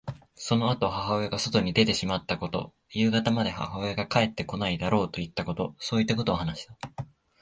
[0.33, 6.75] そのあと母親が外に出てしまったこと、夕方まで母親が帰ってこないだろうといったこと、そういったことを話した。